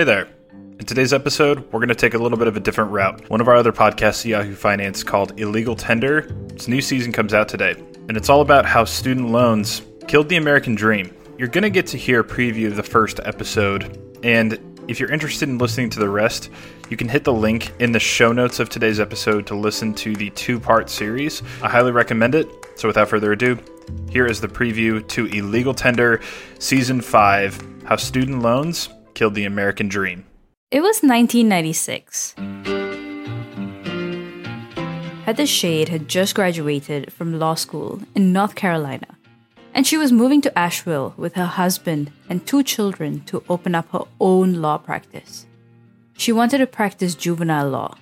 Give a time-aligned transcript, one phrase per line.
[0.00, 0.28] Hey there.
[0.54, 3.28] In today's episode, we're going to take a little bit of a different route.
[3.28, 7.50] One of our other podcasts, Yahoo Finance, called Illegal Tender, its new season comes out
[7.50, 7.72] today.
[8.08, 11.14] And it's all about how student loans killed the American dream.
[11.36, 14.18] You're going to get to hear a preview of the first episode.
[14.22, 14.58] And
[14.88, 16.48] if you're interested in listening to the rest,
[16.88, 20.16] you can hit the link in the show notes of today's episode to listen to
[20.16, 21.42] the two part series.
[21.62, 22.48] I highly recommend it.
[22.76, 23.58] So without further ado,
[24.08, 26.22] here is the preview to Illegal Tender
[26.58, 28.88] Season 5 How Student Loans
[29.20, 30.24] Killed the American Dream.
[30.70, 32.36] It was 1996.
[35.26, 39.18] Heather Shade had just graduated from law school in North Carolina,
[39.74, 43.90] and she was moving to Asheville with her husband and two children to open up
[43.90, 45.44] her own law practice.
[46.14, 47.98] She wanted to practice juvenile law,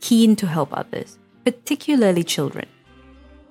[0.00, 2.64] keen to help others, particularly children.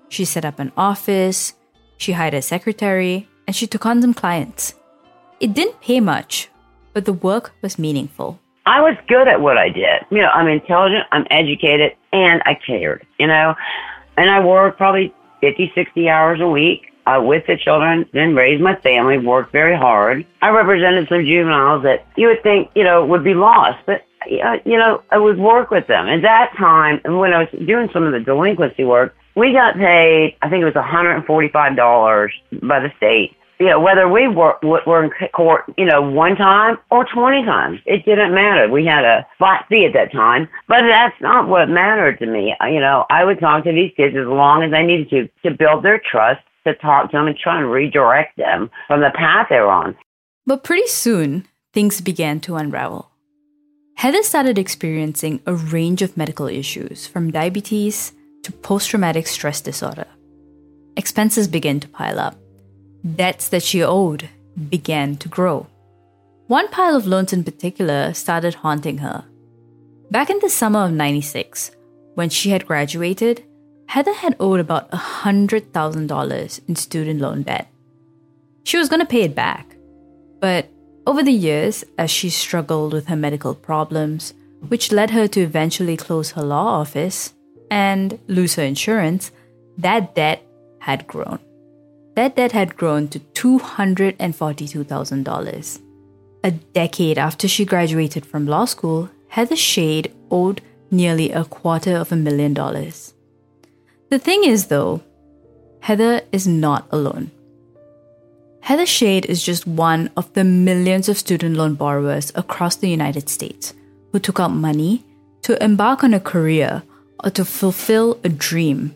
[0.10, 1.54] She set up an office,
[1.98, 4.74] she hired a secretary, and she took on some clients.
[5.40, 6.50] It didn't pay much,
[6.98, 8.40] but the work was meaningful.
[8.66, 10.02] I was good at what I did.
[10.10, 13.54] You know, I'm intelligent, I'm educated, and I cared, you know.
[14.18, 18.64] And I worked probably 50, 60 hours a week uh, with the children, then raised
[18.64, 20.26] my family, worked very hard.
[20.42, 24.58] I represented some juveniles that you would think, you know, would be lost, but, uh,
[24.66, 26.08] you know, I would work with them.
[26.08, 30.36] At that time, when I was doing some of the delinquency work, we got paid,
[30.42, 32.32] I think it was $145
[32.64, 36.78] by the state you know, whether we were, were in court, you know, one time
[36.92, 38.70] or 20 times, it didn't matter.
[38.70, 42.56] We had a flat fee at that time, but that's not what mattered to me.
[42.62, 45.56] You know, I would talk to these kids as long as I needed to, to
[45.56, 49.48] build their trust, to talk to them and try and redirect them from the path
[49.50, 49.96] they're on.
[50.46, 53.12] But pretty soon, things began to unravel.
[53.96, 58.14] Heather started experiencing a range of medical issues, from diabetes
[58.44, 60.06] to post traumatic stress disorder.
[60.96, 62.38] Expenses began to pile up
[63.16, 64.30] debts that she owed
[64.70, 65.68] began to grow.
[66.48, 69.26] One pile of loans in particular started haunting her.
[70.10, 71.72] Back in the summer of 96,
[72.16, 73.44] when she had graduated,
[73.88, 77.68] Heather had owed about $100,000 in student loan debt.
[78.64, 79.76] She was going to pay it back.
[80.40, 80.70] But
[81.06, 84.34] over the years, as she struggled with her medical problems,
[84.68, 87.34] which led her to eventually close her law office
[87.70, 89.32] and lose her insurance,
[89.78, 90.44] that debt
[90.80, 91.40] had grown.
[92.18, 95.82] That debt had grown to $242,000.
[96.44, 102.12] A decade after she graduated from law school, Heather Shade owed nearly a quarter of
[102.12, 103.14] a million dollars.
[104.10, 105.04] The thing is, though,
[105.82, 107.30] Heather is not alone.
[108.62, 113.30] Heather Shade is just one of the millions of student loan borrowers across the United
[113.30, 113.76] States
[114.12, 115.06] who took out money
[115.44, 116.82] to embark on a career
[117.24, 118.96] or to fulfill a dream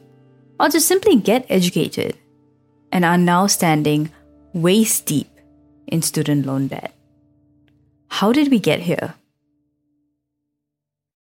[0.59, 2.17] or to simply get educated
[2.91, 4.12] and are now standing
[4.53, 5.29] waist deep
[5.88, 6.94] in student loan debt.
[8.09, 9.16] How did we get here?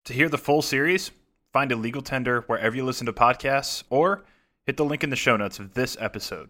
[0.05, 1.11] To hear the full series,
[1.53, 4.23] find Illegal Tender wherever you listen to podcasts or
[4.65, 6.49] hit the link in the show notes of this episode.